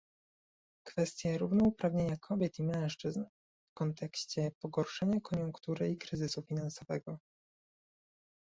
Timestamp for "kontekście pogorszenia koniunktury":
3.77-5.89